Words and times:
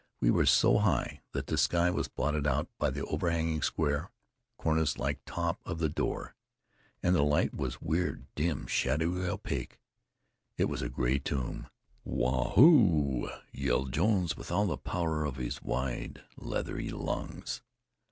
We 0.19 0.31
were 0.31 0.47
so 0.47 0.79
high 0.79 1.21
that 1.31 1.45
the 1.45 1.59
sky 1.59 1.91
was 1.91 2.07
blotted 2.07 2.47
out 2.47 2.67
by 2.79 2.89
the 2.89 3.05
overhanging 3.05 3.61
square, 3.61 4.09
cornice 4.57 4.97
like 4.97 5.19
top 5.27 5.61
of 5.63 5.77
the 5.77 5.89
door; 5.89 6.33
and 7.03 7.13
the 7.13 7.21
light 7.21 7.53
was 7.53 7.83
weird, 7.83 8.25
dim, 8.33 8.65
shadowy, 8.65 9.27
opaque. 9.27 9.79
It 10.57 10.65
was 10.65 10.81
a 10.81 10.89
gray 10.89 11.19
tomb. 11.19 11.67
"Waa 12.03 12.49
hoo!" 12.55 13.29
yelled 13.51 13.93
Jones 13.93 14.35
with 14.35 14.51
all 14.51 14.65
the 14.65 14.75
power 14.77 15.23
of 15.23 15.35
his 15.35 15.61
wide, 15.61 16.23
leather 16.35 16.81
lungs. 16.81 17.61